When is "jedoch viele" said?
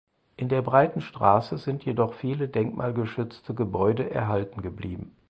1.85-2.47